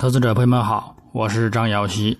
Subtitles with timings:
[0.00, 2.18] 投资者朋友们好，我是张瑶希。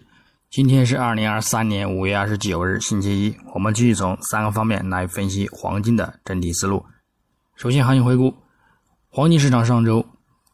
[0.50, 3.34] 今天是二零二三年五月二十九日，星期一。
[3.54, 6.84] 我们继续从三个方面来分析黄金的整体思路。
[7.56, 8.34] 首先，行情回顾：
[9.08, 10.04] 黄金市场上周，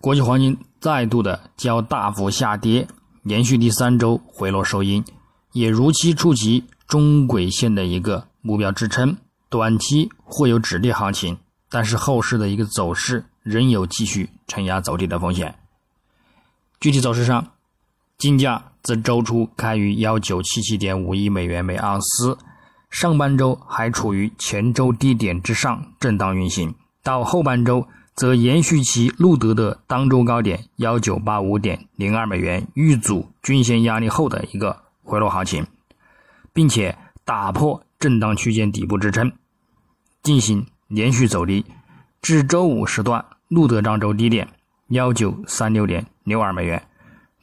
[0.00, 2.86] 国际黄金再度的较大幅下跌，
[3.24, 5.04] 连续第三周回落收阴，
[5.50, 9.16] 也如期触及中轨线的一个目标支撑，
[9.50, 11.36] 短期会有止跌行情，
[11.68, 15.52] 但是后市的一个走势仍有继续承压走低的风险。
[16.86, 17.48] 具体走势上，
[18.16, 22.38] 金价自周初开于幺九七七点五一美元每盎司，
[22.90, 35.66] 上半周还处于前周低点之上震荡运行，到后半周则延续其录得的当周高点幺九八五点零二美元遇阻均线压力后的一个回落行情，
[36.52, 39.32] 并且打破震荡区间底部支撑，
[40.22, 41.66] 进行连续走低，
[42.22, 44.46] 至周五时段录得当周低点。
[44.90, 46.82] 幺九三六点六二美元，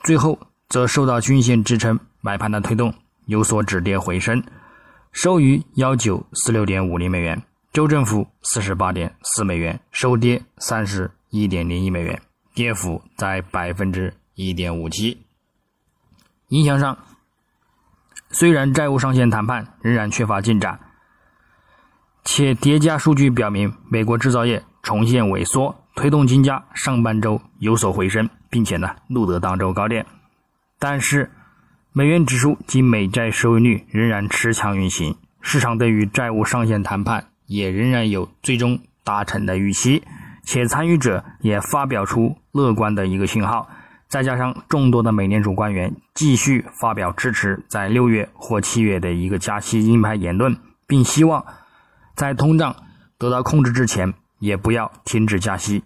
[0.02, 0.38] 最后
[0.68, 2.94] 则受到均线支撑买盘的推动，
[3.28, 4.44] 有所止跌回升，
[5.14, 12.22] 收于幺九四六点五零美元，周振幅四十八点四美元，收跌三十一点零一美元，
[12.54, 15.26] 跌幅在百分之一点五七。
[16.50, 16.98] 影响上，
[18.31, 20.78] 虽然债务上限谈判仍然缺乏进展，
[22.26, 25.80] 且叠加数据表明美国制造业重现萎缩。
[25.95, 30.06] 推动金价上半周有所回升，并且呢录得当周高点，
[30.78, 31.32] 但是
[31.92, 40.04] 美元指数及美债收益率仍然持强运行，市场对于债务上限谈判也仍然有最终达成的预期，
[40.44, 43.68] 且参与者也发表出乐观的一个信号，
[44.08, 51.44] 再加上众多的美联储官员继续发表支持在六月或七月的一个加息鹰派言论，并希望
[52.16, 52.76] 在通胀
[53.17, 54.14] 得到控制之前。
[54.40, 55.82] 也不要停止加息，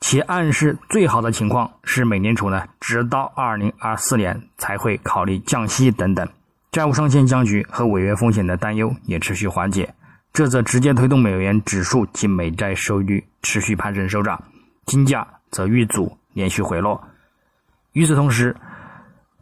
[0.00, 6.26] 其暗示最好的情况是美联储呢，直到二零二四年才会考虑降息等等。
[6.70, 9.92] 债务上限僵局和违约风险的担忧也持续缓解，
[10.32, 14.42] 这则直接推动美元指数及美债收益率持续攀升收涨，
[14.86, 17.02] 金价则遇阻连续回落。
[17.92, 18.54] 与此同时，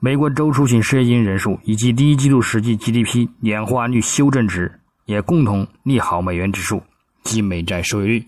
[0.00, 6.83] 美国周出行失业金人数以及第一季度实际 GDP 年化率修正值也共同利好美元指数。
[7.27, 8.25] 及美债收益率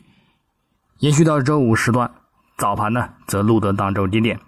[0.98, 2.10] 延续到周五时段，
[2.56, 4.41] 早盘呢则录得当周低点。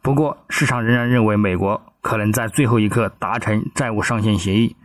[0.00, 4.76] 不过，市场仍然认为美国可能在最后一刻达成债务上限协议，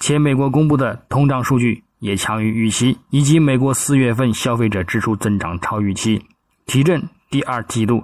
[0.00, 6.26] 且美国公布的通胀数据也强于预期，以及美国四月份消费者支出增长超预期，
[6.66, 8.02] 提振第二季度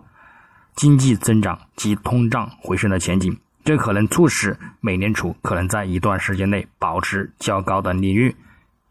[0.77, 3.37] 经济增长及通胀回升的前景。
[3.65, 8.37] 这可能促使美联储可能在一段时间内保持较高的利率。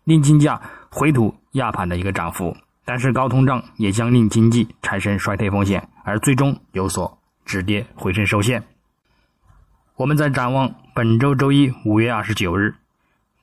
[0.04, 2.56] 令金价回吐亚盘的一个涨幅，
[2.90, 8.64] 但是高通胀也将令经济产生衰退风险，而最终有所止跌回升受限。
[9.96, 12.74] 我们在展望本周周一五月二十九日，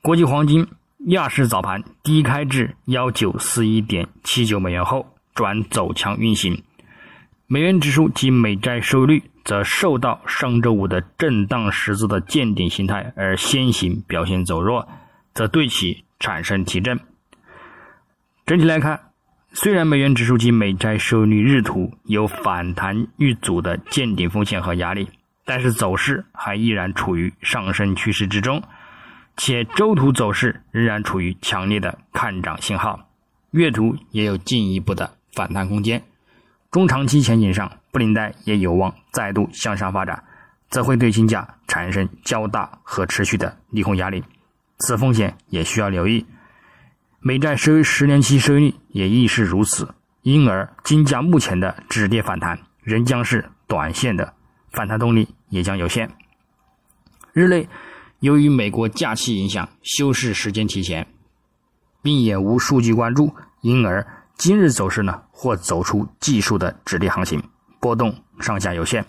[0.03, 0.67] 国际黄金
[1.11, 6.65] 亚市早盘低开至幺九四一点七九美元后转走强运行，
[7.47, 14.89] 美元指数及美债收益率则受到上周五的震荡十字的见顶形态而先行表现走弱，
[15.33, 16.05] 则对其。
[16.19, 16.99] 产生提振。
[18.45, 19.06] 整体来看，
[19.59, 25.09] 虽然美元指数及美债收益率日图有反弹遇阻的见顶风险和压力，
[25.47, 28.63] 但是走势还依然处于上升趋势之中，
[29.39, 33.09] 且周图走势仍然处于强烈的看涨信号，
[33.53, 36.03] 月图也有进一步的反弹空间。
[36.71, 40.23] 中长期前景上，布林带也有望再度向上发展，
[40.69, 44.23] 则会对金价产生较大和持续的利空压力。
[44.81, 46.27] 此风险也需要留意，
[47.21, 54.35] 美债收十年期收益率也亦是如此，因而金价目前的止跌反弹仍将是短线的
[54.71, 56.11] 反弹动力也将有限。
[57.33, 57.69] 日内
[58.21, 61.07] 由于美国假期影响，休市时间提前，
[62.03, 64.07] 并也无数据关注，因而
[64.37, 67.43] 今日走势呢或走出技术的止跌行情，
[67.81, 69.05] 波动上下有限，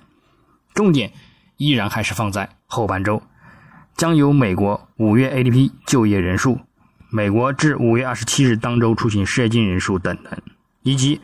[0.74, 1.14] 重点
[1.58, 3.22] 依然还是放在后半周。
[3.96, 6.60] 将由美国五月 ADP 就业人数、
[7.10, 10.38] 美国至五月二十七日当周出行失业金人数等等，
[10.84, 11.22] 以及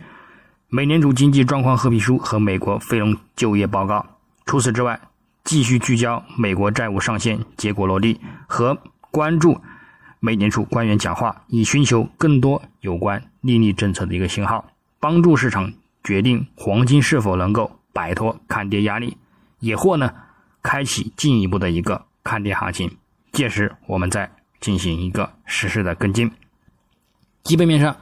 [0.69, 4.05] 美联储经济状况褐皮书和美国非农就业报告。
[4.45, 4.99] 除此之外，
[5.43, 8.77] 继续聚焦美国债务上限结果落地和
[9.11, 9.59] 关注
[10.19, 14.65] 美联储官员讲话，以寻求更多有关利率政策的一个信号，
[14.99, 19.17] 帮助市场决定黄金是否能够摆脱看跌压力，
[19.59, 20.11] 也或呢
[20.61, 22.05] 开启进一步的一个。
[22.25, 22.89] 看跌行情，
[23.33, 24.31] 届时我们再
[24.63, 26.31] 进行一个实时的跟进。
[27.43, 27.97] 基本面上，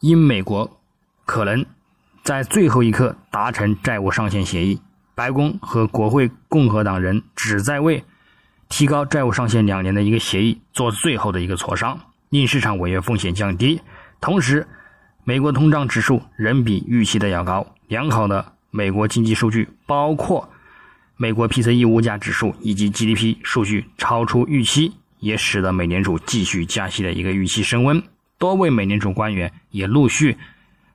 [0.00, 0.80] 因美国
[1.24, 1.64] 可能
[2.24, 4.80] 在最后一刻达成债务上限协议。
[5.14, 8.02] 白宫和国会共和党人只在为
[8.68, 13.80] 提高债务上限两年的一个协议做最后的一个磋商，令市场违约风险降低。
[14.20, 14.66] 同时，
[15.22, 17.64] 美国通胀指数仍比预期的要高。
[17.86, 20.50] 良好的美国经济数据，包括
[21.16, 28.02] 美国 PCE 物价指数以及 GDP 数据超出预期，也使得美联储继续加息的一个预期升温。
[28.36, 30.36] 多位美联储官员也陆续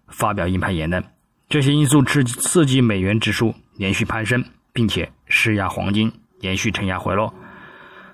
[0.08, 1.04] 发表鹰派言论，
[1.50, 6.12] 这些因素刺刺激美元指数连续攀升，并且施压黄金
[6.42, 7.34] 连续承压回落。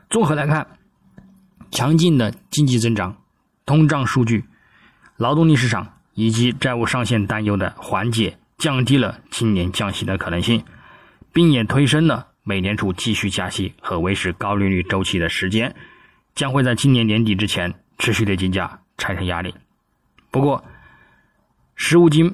[0.10, 0.66] 综合来看，
[1.70, 3.18] 强劲的经济增长、
[3.66, 4.46] 通胀数据、
[5.18, 10.64] 劳动力市场以及债务上限担忧的缓解，降低了今年降息的可能性，
[11.34, 15.76] 并也推升了美联储继续加息和维持高利率周期的时间，
[16.36, 18.80] 将会在今年年底之前持续对金价。
[18.98, 19.54] 产生压力。
[20.32, 20.64] 不过，
[21.76, 22.34] 实物金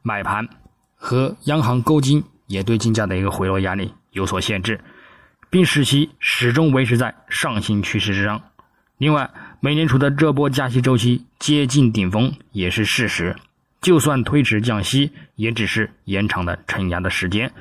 [0.00, 0.48] 买盘
[0.96, 4.80] 和央行购金也对金价的一个回落压力有所限制，
[5.50, 8.40] 并使其始终维持在上行趋势之上。
[8.96, 13.36] 另外，美联储的这波加息周期接近顶峰也是事实，
[13.82, 17.52] 就算推迟降息，也只是延长了承压的时间，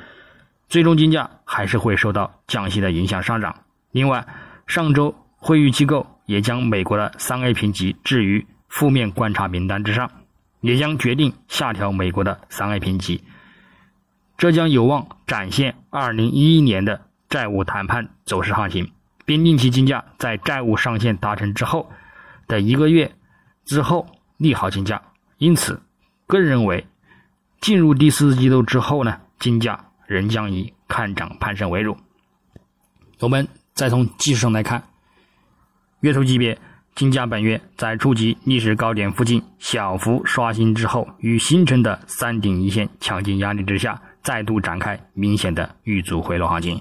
[0.70, 3.64] 最终金价还是会受到降息的影响上涨。
[3.92, 4.26] 另外，
[4.66, 6.06] 上周会议机构。
[6.28, 10.12] 也将美国的三 A 评级置于负面观察名单之上，
[10.60, 13.24] 也将决定下调美国的三 A 评级，
[14.38, 17.00] 这将有望展现2011年的
[17.30, 18.92] 债务谈判走势行情，
[19.24, 21.90] 并令其金价在债务上限达成之后
[22.46, 23.10] 的一个月
[23.64, 24.06] 之后
[24.36, 25.02] 利好金价。
[25.38, 25.82] 因此，
[26.26, 26.86] 个人认为，
[27.62, 31.96] 进入第四季度之后呢，金价仍将以看涨攀升为主。
[33.22, 34.84] 我们再从技术上来看。
[36.02, 36.56] 月头级别，
[36.94, 46.80] 金价本月在触及历史高点附近小幅刷新之后，与形成的三顶一线强劲压力之下，再度展开明显的遇阻回落行情。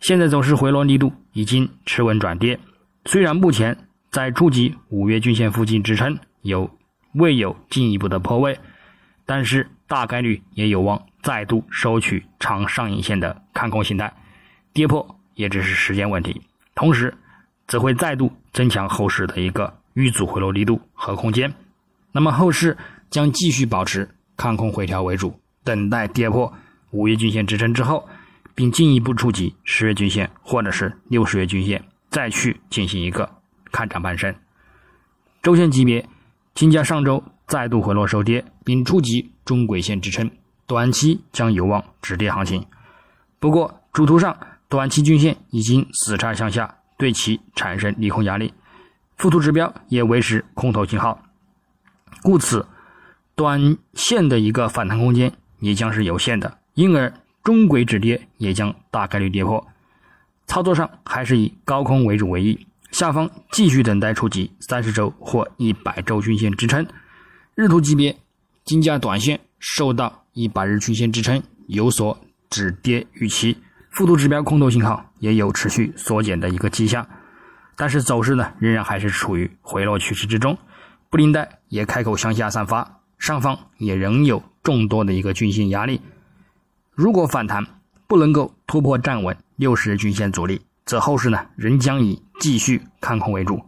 [0.00, 2.58] 现在走势回落力度已经持稳转跌，
[3.04, 3.76] 虽然目前
[4.10, 6.76] 在触及五月均线附近支撑有
[7.12, 8.58] 未有进一步的破位，
[9.26, 14.12] 但是大概率也有望再度收取长上影线的看空形态，
[14.72, 16.42] 跌破也只是时间问题。
[16.74, 17.14] 同时，
[17.68, 21.54] 则会再度增强后市的一个遇阻回落力度和空间，
[22.10, 22.76] 那么后市
[23.10, 26.52] 将继续保持看空回调为主，等待跌破
[26.90, 28.08] 五月均线支撑之后，
[28.54, 33.30] 并进一步触及十月均线或者是六十月均线，再去进行一个
[33.70, 34.34] 看涨攀升。
[35.42, 36.08] 周线级别，
[36.54, 40.30] 金价上周再度回落收跌，并触及中轨线支撑，
[40.66, 42.64] 短期将有望止跌行情。
[43.38, 44.36] 不过主图上，
[44.68, 46.77] 短期均线已经死叉向下。
[46.98, 48.52] 对其产生利空压力，
[49.16, 51.22] 附图指标也维持空头信号，
[52.22, 52.66] 故此，
[53.34, 57.10] 短线的一个反弹空间也将是有限的，因而
[57.44, 59.64] 中轨止跌也将大概率跌破。
[60.46, 66.86] 操作上还是以高空为主为宜，下方继续等待触及三十周或一百周均线支撑。
[67.54, 68.16] 日图级别，
[68.64, 72.18] 金价短线受到一百日均线支撑，有所
[72.50, 73.58] 止跌预期。
[73.90, 77.08] 附图指标空头信号也有持续缩减的一个迹象，
[77.76, 80.56] 但是走势呢仍然还是处于回落趋势之中，
[81.10, 86.00] 布林带也开口向下散发，上方也仍有众多的一个均线压力。
[86.92, 87.66] 如果反弹
[88.06, 93.64] 不能够突破站稳六十日均线阻力，则后市呢仍将以继续看空为主。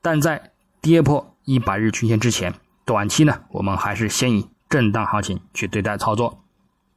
[0.00, 6.44] 但在跌破一百日均线之前，短期呢我们还是先以震荡行情去对待操作。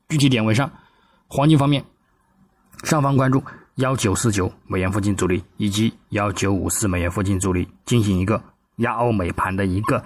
[0.09, 0.71] 具体点位上，
[1.27, 1.85] 黄金方面。
[2.83, 3.43] 上方关注
[3.75, 8.41] 幺九四九美元附近阻力以及幺九五四美元附近阻力，进行一个
[8.77, 10.03] 压欧美盘的一个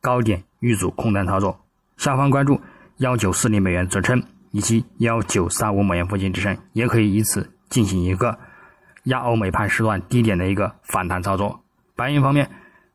[0.00, 1.58] 高点遇阻空单操作。
[1.96, 2.60] 下方关注
[2.98, 8.38] 幺九四零美元支撑以及幺九三五美元附近支撑，也可以以此进行一个
[9.04, 11.60] 压欧美盘时段低点的一个反弹操作。
[11.96, 12.50] 白银方面，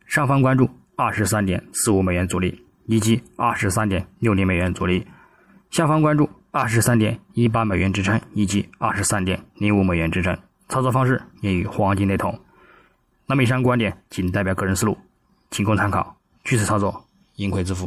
[0.05, 5.07] 上方关注二十三点四五美元阻力以及二十三点六零美元阻力，
[5.71, 6.29] 下方关注。
[6.57, 10.35] 二十三点一八美元支撑以及二十三点零五美元支撑，
[10.67, 12.39] 操作方式也与黄金类同。
[13.27, 14.97] 那么以上观点仅代表个人思路，
[15.51, 17.85] 仅供参考，据此操作，盈亏自负。